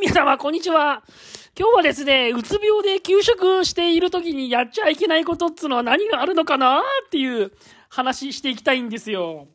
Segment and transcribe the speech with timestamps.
[0.00, 1.02] 皆様、こんにちは。
[1.58, 6.78] 今日はですね、うつ病で休職している時にやっちゃいけないことっつうのは何があるのかな？
[6.78, 7.52] っていう
[7.90, 9.46] 話していきたいんですよ。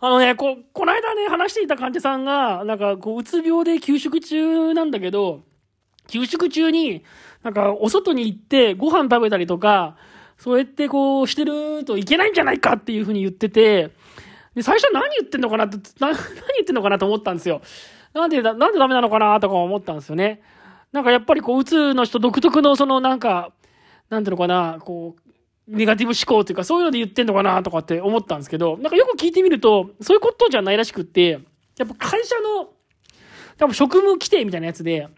[0.00, 5.42] あのね、こ、この間ね、話していた患者さんが、なんか、こう、うつ病で休職中なんだけど、
[6.08, 7.04] 休職中に、
[7.42, 9.96] なんか、お外に行ってご飯食べたりとか、
[10.38, 12.74] そうやってこう、してるといけないんじゃないか？
[12.76, 13.90] っていうふうに言ってて、
[14.54, 16.22] で、最初何言ってんのかなって、 何言
[16.62, 17.60] ってんのかなと思ったんですよ。
[18.14, 20.42] なんでだなんでダメなのかなとか思ったんですよね。
[20.92, 23.52] なんかやっぱりこう、うつの人独特のそのなんか、
[24.10, 25.22] なんていうのかな、こう、
[25.66, 31.40] ネガティブ思考というか、そういうので言ってんのかなとかって思ったんですけど、なんかよく聞いてみると、そういうことじゃないらしくって、
[31.78, 32.70] やっぱ会社の、
[33.56, 35.08] 多分職務規定みたいなやつで、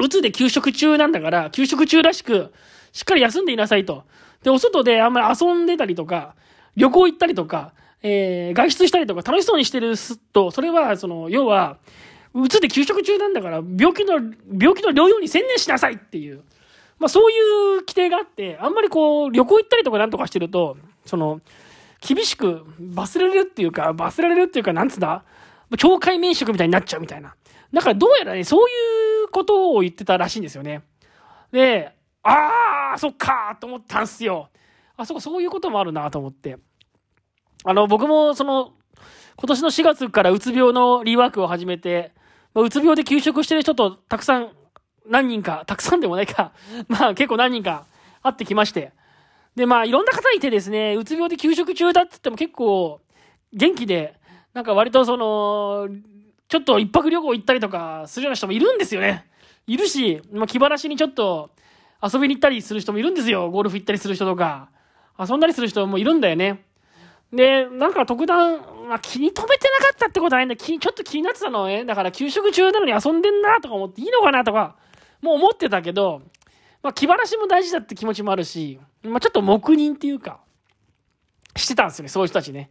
[0.00, 2.52] うつで休職中なんだから、休職中らしく、
[2.92, 4.04] しっかり休んでいなさいと。
[4.42, 6.34] で、お外であんまり遊んでたりとか、
[6.74, 9.94] 旅行行ったりとか、えー、外出したりとか楽しそうにしてる
[10.32, 11.78] と、それは、その、要は、
[12.42, 14.14] うつで休職中なんだから、病気の、
[14.58, 16.44] 病気の療養に専念しなさいっていう。
[16.98, 21.40] まあそういう規定があって、あんまりこう、旅行行ったりとかなんとかしてると、その、
[22.00, 25.24] 厳しく罰せられるっていうか、罰せられるっていうか、なんつうんだ？
[25.72, 27.34] 懲戒免職みたいになっちゃうみたいな。
[27.72, 28.72] だからどうやらね、そうい
[29.24, 30.82] うことを言ってたらしいんですよね。
[31.52, 34.50] で、ああ、そっかと思ったんすよ。
[34.96, 36.58] あ、そこそういうこともあるなと思って。
[37.64, 38.72] あの、僕もその、
[39.36, 42.12] 今年の4月からうつ病のリワークを始めて、
[42.56, 44.50] まあ、うつ病で休職してる人とたくさん、
[45.06, 46.52] 何人か、たくさんでもないか、
[46.88, 47.84] まあ結構何人か
[48.22, 48.92] 会ってきまして。
[49.54, 53.00] で、まあいろんな方いてですね、うつ病で休職中だって言っても結構
[53.52, 54.14] 元気で、
[54.54, 55.86] なんか割とその、
[56.48, 59.26] ちょっと一泊旅行行ったりとかするような人もいるんですよね。
[59.66, 61.50] いるし、まあ気晴らしにちょっと
[62.02, 63.50] 遊びに行ったりする人もいるんですよ。
[63.50, 64.70] ゴルフ行ったりする人とか。
[65.18, 66.64] 遊んだりする人もいるんだよね。
[67.32, 70.56] で、なんか特段、まあ、気に留めてなかったってことはないんだ。
[70.56, 71.84] ちょっと気になってたのね。
[71.84, 74.76] だから給食中なのに遊んでんなとか思っていいのかなとか、
[75.20, 76.22] もう思ってたけど、
[76.82, 80.40] まあ、気晴らしも大事だって気持ちもあるし、まあ、ちょっと黙認っていうか、
[81.56, 82.70] してたんですよね、そういう人たちね。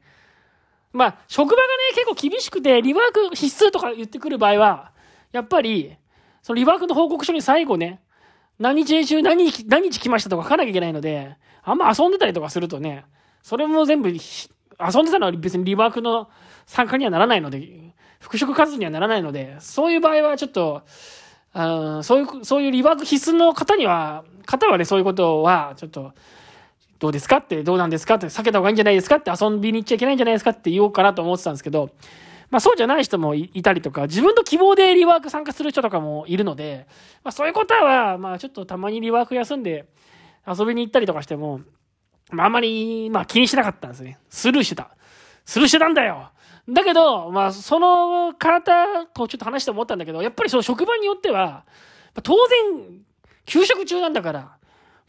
[0.94, 4.94] まあ、職場がね、結構厳しくて、リワーク必須とか言ってくる場合は、
[5.34, 5.98] やっぱり、
[6.42, 8.02] そのリワークの報告書に最後ね、
[8.58, 13.04] 何日中何日、何日来ましたとか書かなきゃいけないので、あんま遊んでたりとかするとね、
[13.46, 16.32] それも全部、遊んでたのは別にリワークの
[16.66, 20.82] 参加にはならないので、復職活動にはならないので、そういう場合はちょっと、
[21.54, 26.14] あそういう、そういうリワーク必須の方には、方はね、そういうことは、ちょっと、
[26.98, 31.92] どうですかって、どうなんですかって、避けた方がいいんじゃないですかって、遊びに行っちゃいけないんじゃないですかって言おうかなと思ってたんですけど、
[32.50, 36.88] まあそうじゃない人もいたりとか、自分の希望でリワーク参加する人とかもいるので、
[37.24, 39.86] まあそういうことは、まあちょっとたまにリワーク休んで
[40.48, 41.62] 遊びに行ったりとかしても、
[42.32, 44.20] まあ、あんまり、まあ気にしなかったんですね。
[44.30, 44.90] スルーしてた。
[45.46, 46.32] スルーしてたんだよ
[46.68, 51.64] だけど、まあ、その方とちょっと話して思ったんだけど、やっぱりその職場によっては、
[52.24, 53.02] 当然、
[53.46, 54.58] 休職中なんだから、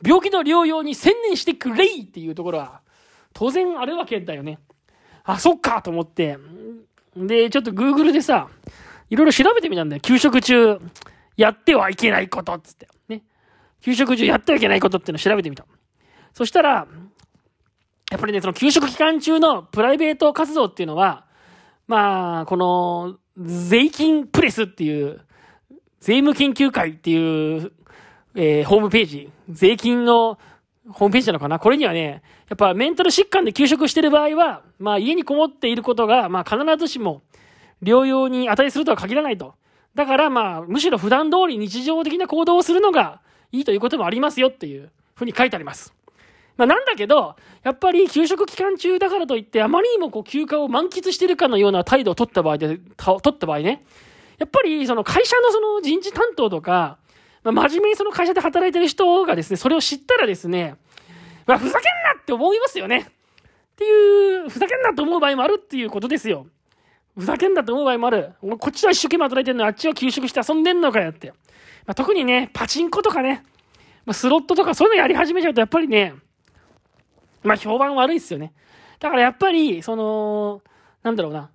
[0.05, 2.83] 病気の療養に専念してくれいっていうところは、
[3.33, 4.59] 当然あるわけだよね。
[5.25, 6.39] あ、そっかと思って。
[7.17, 8.49] で、ちょっと Google でさ、
[9.09, 10.01] いろいろ調べてみたんだよ。
[10.01, 10.79] 休職中、
[11.37, 12.89] やってはいけないことっつって。
[13.09, 13.23] ね。
[13.81, 15.65] 休職中やってはいけないことっていうのを調べてみた。
[16.35, 16.87] そしたら、
[18.11, 21.25] やっぱりね、その給食期間中のプライベート活動っていうのは、
[21.87, 25.21] まあ、この、税金プレスっていう、
[26.01, 27.73] 税務研究会っていう、
[28.35, 30.39] えー、ホームページ、税金の
[30.89, 31.59] ホームページなのかな？
[31.59, 37.23] これにはね、やっぱメンタル疾患で休職してる場合は、まあ家にこもっていることが、まあ必ずしも
[37.83, 39.55] 療養に値するとは限らないと。
[39.95, 45.93] だからまあ、むしろ普段通り日常的な行動をするのがいいということもありますよっていうふうに書いてあります。
[46.57, 53.85] まあ、なんだけど、やっぱり休職期間中だからといって、あまりにもこう休暇を満喫してるかのような態度を取った場合で、取った場合ね、
[54.39, 56.99] やっぱりその会社のその人事担当とか、
[57.43, 60.77] まあ、真面目にその会社で働いてる人がですね、それを知ったらですね、
[61.47, 63.07] まあ、ふざけんなって思いますよね。
[63.09, 66.47] っていう、ふざけんなと思う場合もあるっていうことですよ。
[67.17, 68.33] ふざけんなと思う場合もある。
[68.59, 71.29] こっちは一生懸命働いてるのにあっちは休職して遊んでんのかよって。
[71.29, 71.35] ま
[71.93, 73.45] あ、特にね、パチンコとかね、
[74.05, 76.15] まあ、スロットとかそういうのやり始めちゃうとやっぱりね、
[77.47, 78.53] まあ評判悪いっすよね。
[78.99, 80.63] だからやっぱり、その、
[81.03, 81.51] なんだろうな。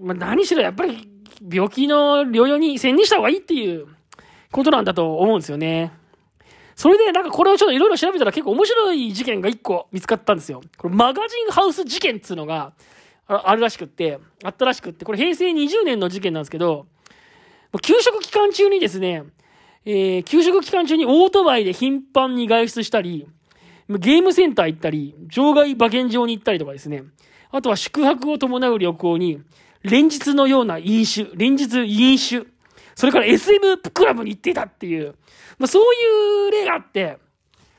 [0.00, 1.08] まあ何しろやっぱり
[1.50, 3.86] 病気の療養に専念した方がいいっていう
[4.50, 5.92] ことなんだと思うんですよね。
[6.76, 10.60] それでなんかこれをちょっといろいろ調べたら結構面白い事件が1個見つかったんですよ。
[10.76, 12.72] これマガジンハウス事件っつうのが
[13.26, 16.86] あるらしくって、あったらしくって、これ平成20年の事件なんですけど、
[17.80, 19.24] 給食期間中にですね、
[19.84, 23.26] えー、給食期間中にオートバイで頻繁に外出したり、
[23.88, 27.04] ゲームセンター行ったり、場外馬券場に行ったりとかですね。
[27.50, 29.42] あとは宿泊を伴う旅行に、
[29.82, 32.46] 連日のような飲酒、連日飲酒、
[32.94, 35.14] それから SM クラブに行っていたっていう、
[35.58, 37.18] まあ、そういう例があって、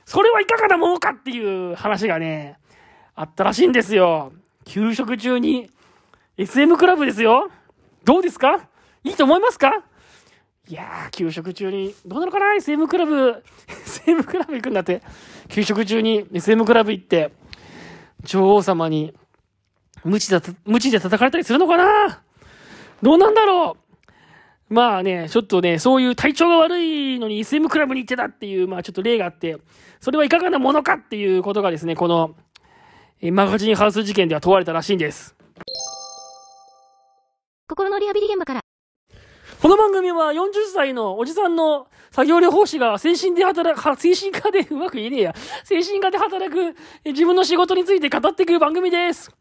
[0.05, 2.59] それはいかがなものかっていう話がね、
[3.15, 4.33] あったらしいんですよ。
[4.65, 5.69] 給食中に
[6.37, 7.49] SM クラブですよ。
[8.03, 8.67] どうですか？
[9.03, 9.83] いいと思いますか？
[10.67, 13.43] いやー、給食中に、どうなのかな ?SM クラブ、
[13.85, 15.03] SM クラブ行くんだって。
[15.47, 17.31] 給食中に SM クラブ行って、
[18.23, 19.13] 女王様に、
[20.03, 22.21] 無知で、無知で叩かれたりするのかな？
[23.03, 23.77] どうなんだろ
[24.69, 29.57] うまあね、ちょっとね、そういう体調が悪いのに SM クラブに行ってたっていう、まあちょっと例があって、
[29.99, 32.35] それはいかがなものかっていうことがですね、この、
[33.31, 35.35] マガジンハウス事件では問われたらしいんです。
[37.69, 38.64] 心のリハビリ現場から。
[39.65, 45.35] この番組は40歳のおじさんの作業療法士が精神で働く、精神科で うまく言えねえや。
[45.63, 49.31] 精神科で働く自分の仕事について語っていく番組です。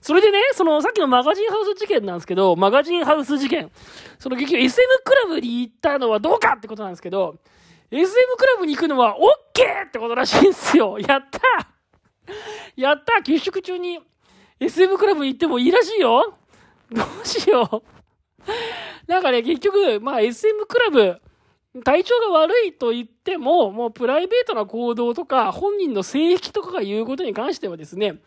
[0.00, 3.70] それでね、そのさっきのマガジンハウス事件なんですけど、マガジンハウス事件。
[4.18, 7.34] その結局 SM クラブに行ったのはどうかってことなんですけど、
[7.90, 8.08] SM
[8.38, 10.96] クラブに行くのは OK ってことらしいんですよ。
[11.06, 11.40] やった
[12.74, 14.00] やった給食中に
[14.58, 16.38] SM クラブに行ってもいいらしいよ
[16.90, 17.93] どうしよう
[19.06, 21.20] なんかね、結局、まあ SM クラブ、
[21.84, 28.20] 体調が悪いと言っても、もうプライベートな行動とか、本人の性癖とかが言うことに関してはですね、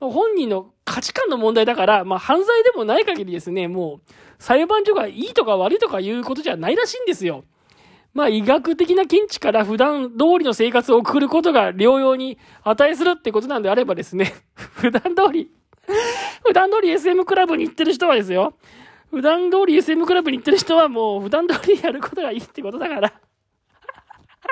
[0.00, 7.44] 本人の価値観の問題だから、まあ犯罪でもない限りですね、もう裁判所がいいとか悪いとかいうことじゃないらしいんですよ。
[8.14, 15.50] まあ医学的な見地から普段通りの生活を送ることが療養に値するってことなんであればですね、 普段通り
[16.44, 18.54] 普段通り SM クラブに行ってる人はですよ、
[19.10, 23.12] 普段通り SM クラブに行ってる人はもう普段通りやることがいいってことだから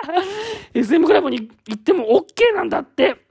[0.74, 3.26] SM クラブに行っても OK なんだって。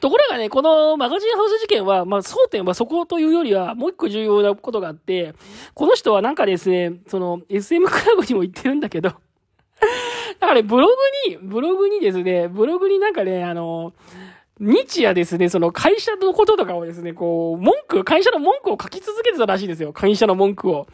[0.00, 5.34] ところがね、このマガジンハウス事件は、まあ、争点はそこというよりは、もう一個重要なことがあって、
[5.74, 9.08] この人はなんかですね、その、SM クラブにも行ってるんだけど、
[10.38, 10.92] だからね、ブログ
[11.30, 13.92] に、ブログにですね、ブログになんかね、あの、
[14.60, 19.92] 日夜ですね、その会社のこととかをですね、こう、文句、会社の文句を書き続けてたらしいですよ。
[19.92, 20.86] 会社の文句を。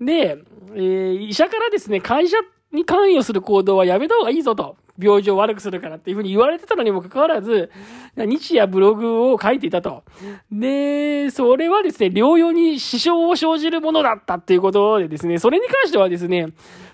[0.00, 0.38] で、
[0.74, 2.36] えー、医者からですね、会社
[2.72, 4.76] に関与する行動はやめた方がいいぞと。
[4.98, 7.70] 病状を悪くするからっていうふうに言われてたのにもかかわらず、
[8.16, 10.04] 日夜ブログを書いていたと。
[10.52, 16.46] で、それはですね、療養に支障を生じるものだったっていうことでですね、それに関してはですね、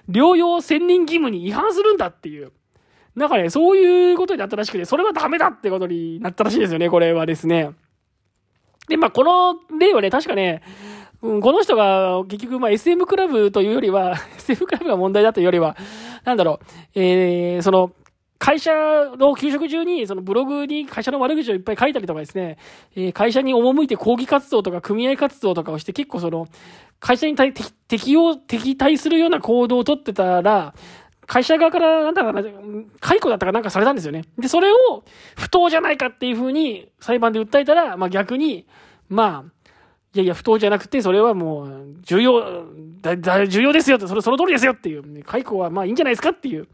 [0.08, 2.52] 療養専任義務に違反するんだっていう。
[3.14, 7.70] なんかね、そういうことになったらしくて、それはダメだってことになったらしいですよね、これはですね。
[8.88, 10.62] で、まあ、この例はね、確かね、
[11.22, 15.76] うん、この人が結局、まあ、SM クラブというよりは、 SM クラブが問題だというよりは、
[16.24, 16.60] なんだろ
[16.94, 17.92] う、えー、その、
[18.38, 18.72] 会社
[19.18, 22.56] の給食中に、そのブログに会社の悪口をいっぱい書いたりとかですね、
[22.96, 26.46] えー、会社に赴いて抗議活動とか組合活動とかをして結構その、
[27.00, 30.74] 会社に対適用、敵対するような行動をとってたら、
[31.30, 32.42] 会社側から、なんだかな、
[32.98, 34.24] 解雇だったかなんかされたんですよね。
[34.36, 35.04] で、それを
[35.36, 38.66] 不当じゃないかっていうふうに裁判で訴えたら、まあ逆に、
[39.08, 39.52] まあ、
[40.12, 42.64] いやいや、不当じゃなくて、それはもう、重要、
[43.00, 46.66] だ、だ、重要ですよって、それ、その通りですよっていう、解雇はまあいいんじゃないですかっていう、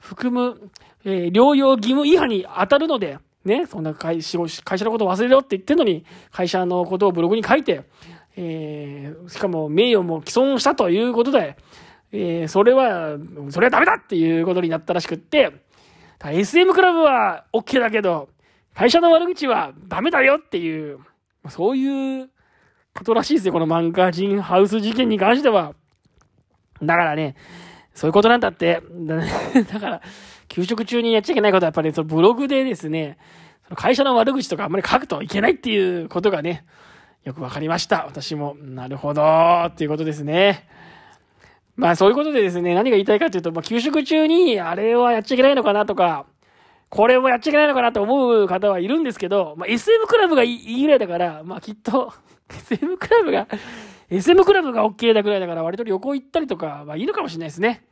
[0.00, 0.70] 含む、
[1.06, 7.84] えー、療養義務違反に当たるので、ね、そんな会社のことを忘れろって言ってんのに、会社のことをブログに書いて、
[8.36, 11.56] えー、しかも名誉も毀損したということで、
[12.16, 13.16] えー、それは、
[13.50, 15.52] それはダメだっていうことになったらしくって、
[16.24, 18.28] SM クラブは OK だけど、
[18.74, 21.00] 会社の悪口はダメだよっていう、
[21.48, 22.30] そういう
[22.96, 25.74] ことらしいですよ、このマンガジンハウス事件に関しては。
[26.80, 27.34] だからね、
[27.94, 28.80] そういうことなんだって。
[28.92, 29.20] だ
[29.80, 30.00] から、
[30.48, 33.18] 給食中にやっちゃいけないことはやっぱり、そのブログでですね、
[33.64, 36.64] その会社の悪口とかあんまり書くといけないっていうことがね、
[37.24, 38.04] よくわかりました。
[38.06, 39.22] 私も、なるほど、
[39.66, 40.68] っていうことですね。
[41.76, 46.26] まあそういうことでですね、何が言いたいかというと、まあ給食中にあれはやっちゃいけないのかなとか、
[46.88, 52.12] これもやっちゃいけないのかなと思う方はいるんですけど、まあ SM クラブがいいぐらいだから、まあきっと
[52.48, 53.48] SM クラブが、
[54.10, 57.84] SM クラブが OK だぐらいだから割と旅行行ったりとかはいいのかもしれないですね。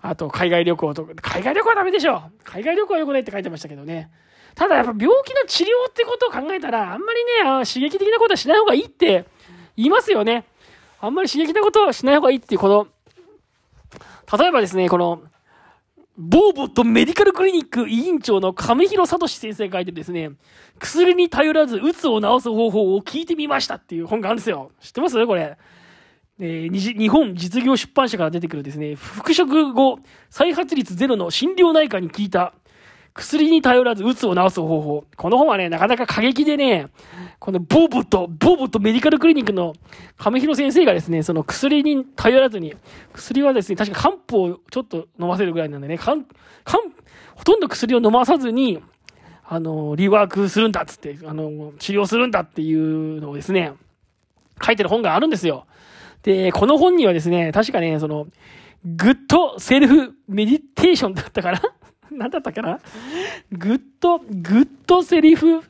[0.00, 4.10] あと海外旅行とか、海外旅行はダメでしょ海外旅行は良くないって書いてましたけどね。
[4.54, 9.24] ただやっぱ病気の治療ってことを考えたら、あんまりね、刺激的なことはしない方がいいって
[9.76, 10.44] 言いますよね。
[11.00, 12.88] あんまり刺激なことはしない方がいいっていう、この、
[14.38, 15.22] 例えばですね、この、
[16.16, 20.32] ボーボットメディカルクリニック委員長の亀広聡先生が書いてですね、
[20.80, 24.72] 薬に頼らず、うつを治す方法を聞いてみましたっていう本があるんですよ。
[24.80, 25.26] 知ってます？
[25.26, 25.56] これ。
[26.40, 29.98] えー、日本実業出版社から出てくるですね、復職後、
[30.30, 32.52] 再発率ゼロの心療内科に聞いた、
[33.18, 35.04] 薬に頼らず、うつを治す方法。
[35.16, 36.86] この本はね、なかなか過激でね、
[37.40, 39.74] このボーボット、ボーボットメディカルクリニックの
[40.16, 42.76] 亀廣先生がですね、その薬に頼らずに、
[43.12, 46.18] 薬はですね、確か漢方をちょっと飲ませるぐらいなんでね、漢、
[46.62, 46.80] 漢、
[47.34, 48.80] ほとんど薬を飲まさずに、
[49.44, 53.72] あの、リワークするんだっつって、あの、治療するんだっていうのをですね、
[54.64, 55.66] 書いてる本があるんですよ。
[56.22, 58.28] で、この本にはですね、確かね、その、
[58.84, 61.60] good self meditation だったかな？
[62.10, 62.80] 何だったかな？
[63.52, 65.62] good、good self？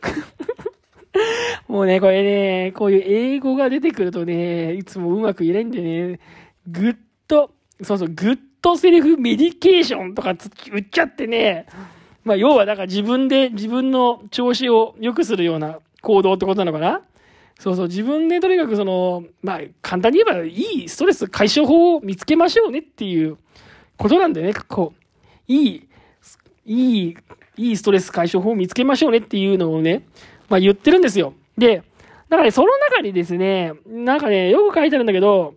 [1.67, 6.21] もうね、これね、こういう英語が出てくるとね、いつもうまく言えないんでね、
[6.67, 7.51] good、
[7.83, 11.67] そうそう、 good self medication とか言っちゃってね、
[12.25, 17.03] まあ要はだから自分で自分の調子を良くするような行動ってことなのかな？
[17.59, 20.51] そうそう、自分でとにかくその、まあ簡単に言えばい
[20.85, 23.39] いストレス解消法を見つけましょうねっていう
[23.97, 25.53] ことなんだよね、こう。
[25.53, 25.88] いい、
[26.69, 27.17] いい、
[27.57, 30.07] いいストレス解消法を見つけましょうねっていうのをね、
[30.49, 31.33] まあ言ってるんですよ。
[31.57, 31.83] で、
[32.29, 35.55] だからね、その中にですね、なんかね、よく書いてあるんだけど、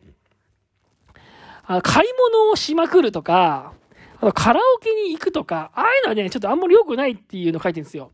[1.63, 3.73] あ買い物をしまくるとか、
[4.17, 8.11] あとカラオケに行くとか、ああいうのはね、ちょっとあんまり良くないっていうの書いてるんですよ。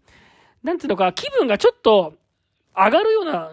[0.63, 2.15] なんていうのか、気分がちょっと
[2.75, 3.51] 上がるような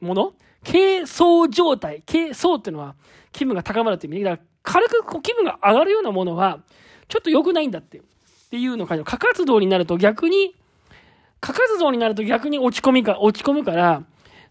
[0.00, 0.34] もの？
[0.64, 2.02] 軽装状態。
[2.06, 2.96] 軽装っていうのは
[3.32, 6.60] 気分が高まるっていう意味でだから軽くこう気分が上がるようなものは、
[7.08, 8.02] ちょっと良くないんだって。
[8.48, 10.54] っていうのを書いて過活動になると逆に、
[11.38, 14.02] 過活動になると逆に落ち込みか、落ち込むから、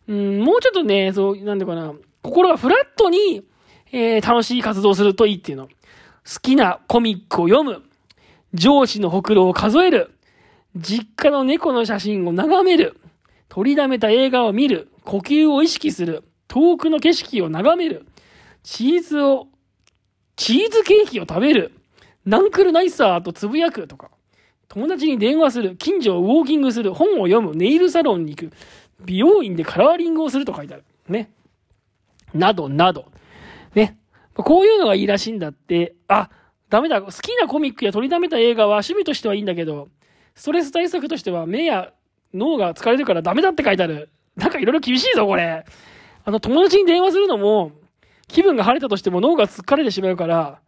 [0.07, 3.43] うん、もうちょっとね、そう、なんでかな、心がフラットに、
[3.91, 5.65] えー、楽しい活動するといいっていうの。
[5.67, 5.71] 好
[6.41, 7.81] きなコミックを読む。
[8.53, 10.11] 上司のほくろを数える。
[10.75, 12.99] 実家の猫の写真を眺める。
[13.49, 14.89] 取りだめた映画を見る。
[15.03, 16.23] 呼吸を意識する。
[16.47, 18.05] 遠くの景色を眺める。
[18.61, 19.47] チーズを、
[20.35, 21.73] チーズケーキを食べる。
[22.27, 24.11] ナンクルナイサーとつぶやくとか。
[24.67, 25.77] 友達に電話する。
[25.77, 26.93] 近所をウォーキングする。
[26.93, 27.55] 本を読む。
[27.55, 28.51] ネイルサロンに行く。
[29.05, 30.83] 美容院でカラーリングをすると書いてある。
[31.07, 31.31] ね。
[32.33, 33.09] などなど。
[33.73, 33.97] ね。
[34.33, 35.95] こういうのがいいらしいんだって。
[36.09, 36.29] あ、
[36.69, 37.01] ダメだ。
[37.01, 39.87] 好きなコミックや取りだめた映画は趣味としてはいいんだけど、
[40.35, 41.93] ストレス対策としては目や
[42.33, 44.09] 脳が疲れるからダメだって書いてある。
[44.35, 45.63] なんかいろいろ厳しいぞ、これ。
[46.25, 47.71] あの、友達に電話するのも、
[48.27, 50.59] 気分が晴れたとしても脳が疲れてしまうから、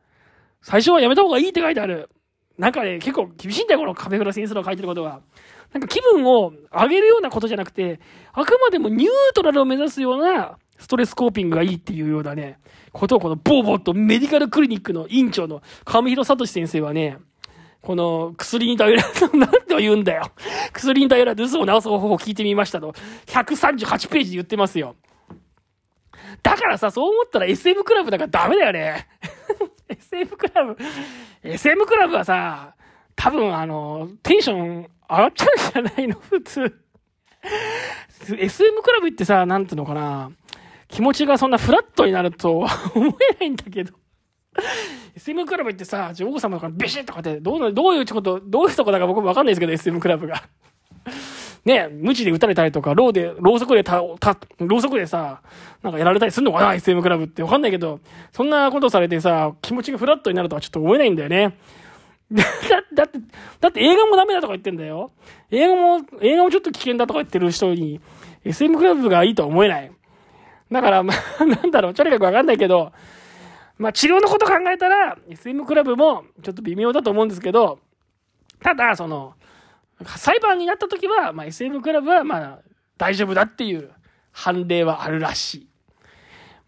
[0.61, 2.09] 最初はやめた方がいいって書いてある。
[2.57, 5.21] なんかね、結構厳しいんだよ、この壁倉先生の書いてることが。
[5.73, 7.99] なんか気分を上げるようなことじゃなくて、
[8.33, 12.59] あくまでもニュートラルを目指すようなストレスコーピングがいいっていうようなね、
[12.91, 17.19] ことをこのボーボーとメディカルクリニックの院長の上広聡先生はね、
[17.81, 20.31] この薬に頼らず、何と言うんだよ。
[20.73, 22.93] 薬に頼らず嘘を治す方法を聞いてみましたと、
[23.27, 24.95] 138ページで言ってますよ。
[26.43, 29.07] だからさ、そう思ったら SM クラブだからダメだよね。
[29.89, 30.77] SM クラブ、
[31.43, 32.75] SM クラブはさ、
[33.15, 34.75] 多分あの、テンション
[35.09, 36.15] 上がっちゃうんじゃないの？
[36.29, 36.79] 普通。
[38.37, 40.31] SM クラブってさ、なんていうのかな。
[40.87, 43.93] 気持ちがそんなフラットになるとは思えないんだけど。
[45.15, 50.43] SM クラブってさ、女王様とかビシッとかって、どうどういうこと、どういうとこだか僕もわかんないですけど、SM クラブが。
[51.65, 55.41] ね、無知で撃たれたりとか、ろうで、ろうそくでた、た、ろうそくでさ、
[55.83, 57.99] なんかやられたりすんのかな ?SM クラブってわかんないけど、
[58.31, 61.57] そんなことされてさ、気持ちがフラットになるとはちょっと思えないんだよね。
[62.31, 62.43] だ、
[62.93, 63.19] だって、
[63.59, 65.11] だって映画もダメだとか言ってんだよ。
[65.51, 67.99] 映画も、映画もちょっと危険だとか言ってる人に、
[68.45, 69.91] SM クラブがいいとは思えない。
[70.71, 72.91] だから、まあ、 なんだろう、とにかくわかんないけど、
[73.77, 77.79] まあ治療のこと考えたら、SM クラブもちょっと微妙だと思うんですけど、
[78.61, 79.33] ただ、その、
[80.05, 82.59] 裁判になった時は、まあ SM クラブはまあ
[82.97, 83.91] 大丈夫だっていう
[84.31, 85.67] 判例はあるらしい。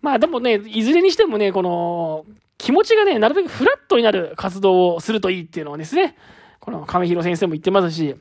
[0.01, 2.25] まあでもね、いずれにしてもね、この、
[2.57, 6.15] 気持ちがね、なるべくフラットになる活動をするといいっていうのはですね、
[6.59, 8.15] この亀広先生も言ってますし、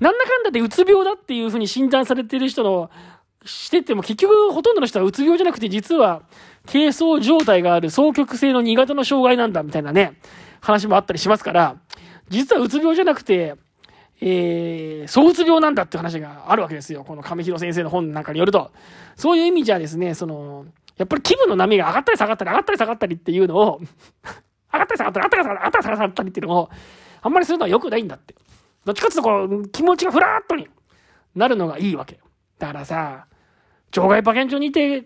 [0.00, 2.90] なんだかんだでうつ病だっていうふうに診断されてる人の、
[3.44, 6.22] してても結局ほとんどの人はうつ病じゃなくて実は
[6.66, 10.18] 軽装状態がある双極性の2型の障害なんだみたいなね、
[10.60, 11.76] 話もあったりしますから、
[12.28, 13.54] 実はうつ病じゃなくて、
[14.20, 17.04] えー、躁うつ病なんだって話があるわけですよ。
[17.04, 18.70] この亀広先生の本なんかによると。
[19.14, 23.80] そういう意味じゃですね、その、やっぱり気分の波が上がったり下がったり上がったり下がったりっていうのを
[24.72, 26.70] 上がったり下がったり上がったり下がったり下がったりっていうのを、
[27.22, 28.34] あんまりするのは良くないんだって。
[28.84, 30.68] どっちかっていうとこう、気持ちがフラットに
[31.34, 32.18] なるのがいいわけ。
[32.58, 33.26] だからさ、
[33.90, 35.04] 場外馬券場にいて、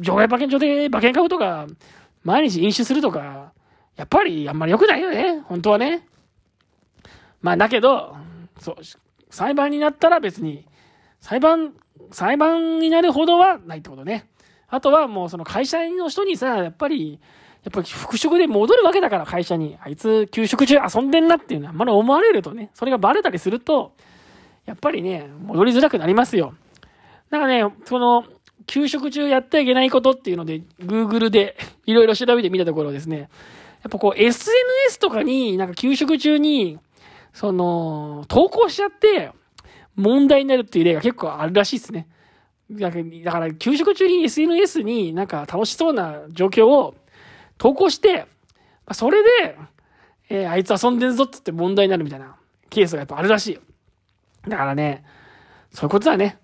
[0.00, 1.66] 場外馬券場で馬券買うとか、
[2.24, 3.52] 毎日飲酒するとか、
[3.96, 5.40] やっぱりあんまり良くないよね。
[5.46, 6.06] 本当はね。
[7.40, 8.16] まあだけど、
[8.62, 8.76] そう、
[9.30, 10.66] 裁判になったら別に、
[11.20, 11.74] 裁判、
[12.10, 14.28] 裁判になるほどはないってことね。
[14.68, 17.20] あとはもうその会社の人にさ、やっぱり
[17.64, 19.76] やっぱり復職で戻るわけだから、会社に。
[19.80, 23.92] あいつ、休職中遊んでんなっていうのは、あんまり思われるとね、それがバレたりすると、
[24.66, 26.54] やっぱりね、戻りづらくなりますよ。
[27.30, 28.24] だからね、その、
[28.66, 33.26] 休職中やってはいけないことっていうので、Google でいろいろ調べてみたところですね、や
[33.88, 36.78] っぱこう SNS とかになんか休職中に、
[37.32, 39.30] その、投稿しちゃって
[39.96, 42.08] 問題になるっていう例が結構あるらしいですね。
[42.70, 46.94] だから、休職中に SNS になんか楽しそうな状況を
[47.58, 48.26] 投稿して、
[48.92, 49.56] それで、
[50.28, 52.36] えー、あいつ遊んでんぞってって問題になるみたいな
[52.70, 53.60] ケースがやっぱあるらしい。
[54.48, 55.04] だからね、
[55.70, 56.38] そういうことだね。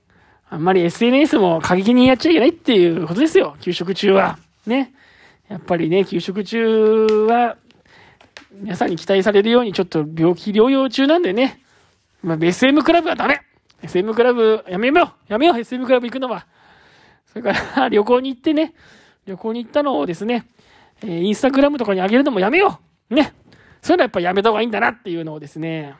[0.50, 3.56] あんまり SNS も過激にやっちゃいけないっていうことですよ。
[3.60, 4.38] 休職中は。
[4.66, 4.92] ね。
[5.48, 7.56] やっぱりね、休職中は、
[8.52, 11.60] 皆さんに期待されるようにちょっと病気療養中なんでね。
[12.22, 13.40] まあ、SM クラブはダメ
[13.82, 16.46] !SM クラブやめようやめよう !SM クラブ行くのは。
[17.26, 18.74] それから旅行に行ってね、
[19.26, 20.48] 旅行に行ったのをですね、
[21.02, 22.80] えー、インスタグラムとかに上げるのもやめよ
[23.10, 23.32] うね
[23.82, 25.94] そういうのはやっぱやめた方がいいんだなっていうのをですね、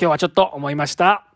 [0.00, 1.26] 今日はちょっと思いました。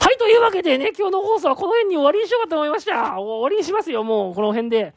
[0.00, 3.20] はい、というわけでね、今日の放送はこの辺に終わりにしようかと思いました。
[3.20, 4.94] 終わりにしますよ、もうこの辺で。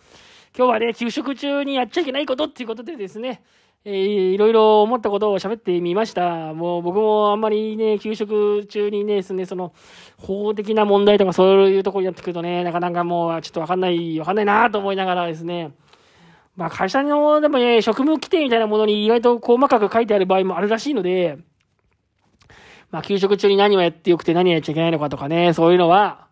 [0.56, 3.42] 今日はね、給食中にやっちゃいけないことっていうことでですね、
[3.86, 6.54] えー、いろいろ思ったことを喋ってみました。
[6.54, 9.74] もう僕もあんまりね、給食中にね、ですね、その、
[10.20, 15.72] 法的な問題とかそういうところになってくるとね、なかなかもうちょっとわかんない、わかんないなと思いながらですね、
[16.56, 21.40] まあ会社の、でもね、職務規定みたいなものに意外と細かく書いてある場合もあるらしいので、
[22.92, 26.28] まあ給食中に何をやってよくて何をやっちゃいけないのかとかね、そういうのは、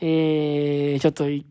[0.00, 1.46] えー、ちょっと一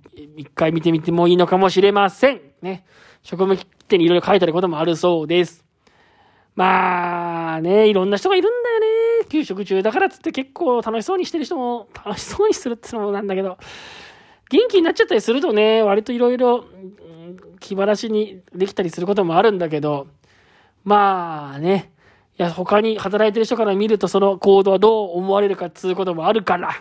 [0.53, 2.41] 回見てみてもいいのかもしれません。
[2.61, 2.85] ね。
[3.21, 5.63] 職務規定にいろいろ書いてあることもあるそうです。
[6.55, 8.85] まあね、いろんな人がいるんだよね。
[9.29, 13.57] 給食中だからっつって結構楽しそうにしてる人も楽しそうにするってのもなんだけど、
[14.49, 16.65] 元気になっちゃったりするとね、割といろいろ
[17.59, 20.07] 気晴らしにできたりすることもあるんだけど、
[20.83, 21.91] まあね、
[22.37, 26.71] いや、他に働いてる人から見るとその行動はどう思われるかっつうこともあるから、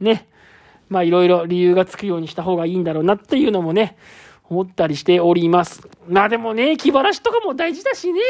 [0.00, 0.28] ね。
[0.94, 3.96] まあいろいろ理由がつくようにした方がいいんだろうなっていうのもね、
[4.44, 5.88] 思ったりしております。
[6.08, 8.20] まあでもね、気晴らしとかも大事だしね。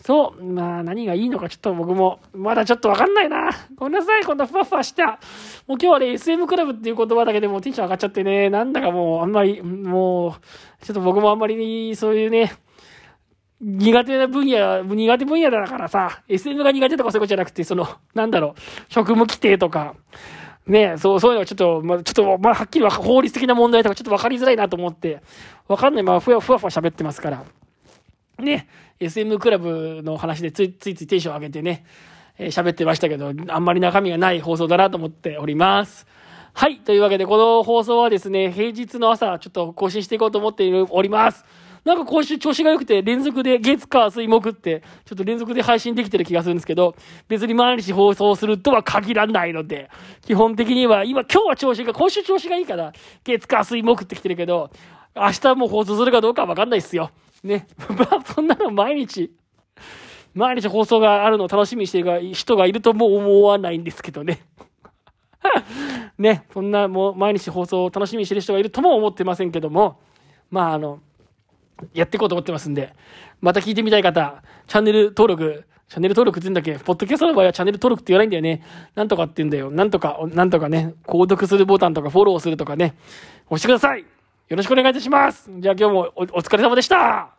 [0.00, 0.44] そう。
[0.44, 3.50] まあ何がいいのかちょっと僕も、まだちょっとわかんないな。
[3.74, 5.06] ごめんなさい、こんなふわふわした。
[5.06, 5.18] もう
[5.70, 10.36] 今日はね、SM クラブっていう言葉だけでもテンション上がっちゃってね、なんだかもうあんまり、も
[10.80, 12.52] う、ちょっと僕もあんまりそういうね、
[13.60, 18.60] 苦手な分野、苦手分野だからさ、SM が苦手とかそういうことじゃなくて、その、なんだろう、
[18.92, 19.94] 職務規定とか、
[20.66, 25.22] ねそう、そういうのはちょっと、まあ、ちょっと、まあ、はっきりは法律的な問題とかちょっと分かりづらいなと思って、
[25.68, 27.44] 分かんないままふわふわふわ喋ってますから。
[28.38, 28.68] ね、
[29.00, 31.84] SM クラブの話でついついついテンション上げてね、
[32.38, 36.06] えー、喋ってましたけど、あんまり中身がない放送だなと思っております。
[36.54, 36.80] はい。
[36.80, 41.44] というわけで、この放送はですね、平日の朝、ちょっと更新していこうと思っております。
[41.84, 46.94] なんか今週調子が良くて、連続で月、火、水、木って、ちょっと連続で配信できてる気がするんですけど、
[47.26, 49.90] 別に毎日放送するとは限らないので、
[50.24, 52.92] 基本的には、今、今日は調子が、今週調子がいいから、
[53.24, 54.70] 月、火、水、木ってきてるけど、
[55.14, 57.10] 明日も放送するかどうかわかんないっすよ。
[57.42, 57.66] ね。
[57.98, 59.32] まあ、そんなの毎日、
[60.34, 64.40] 毎日放送があるのを楽しみにしてる人がいるとも思わないんですけどね。
[66.16, 69.98] ね、そんなもう毎日放送を楽しみにしてる人がいるとも思ってませんけども、
[70.50, 71.00] まああの、
[71.94, 72.94] やっていこうと思ってますんで、
[73.40, 76.82] また聞いてみたい方、チャンネル登録、チャンネル登録って言うんだっけ？
[76.82, 78.62] ポッドキャストの場合はチャンネル登録って言わないんだよね。
[78.94, 79.70] なんとかって言うんだよ。
[79.70, 82.94] なんとか、なんとかね、購読するボタンとかフォローするとかね、
[83.46, 84.00] 押してください。
[84.00, 85.50] よろしくお願いいたします。
[85.58, 87.30] じゃあ今日もおお疲れ様でした。